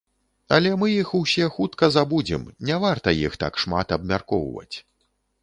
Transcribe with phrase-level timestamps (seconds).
[0.55, 4.75] Але мы іх усе хутка забудзем, не варта іх так шмат абмяркоўваць.